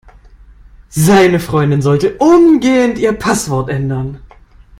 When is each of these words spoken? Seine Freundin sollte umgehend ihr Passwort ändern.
Seine 0.89 1.39
Freundin 1.39 1.83
sollte 1.83 2.17
umgehend 2.17 2.97
ihr 2.97 3.13
Passwort 3.13 3.69
ändern. 3.69 4.19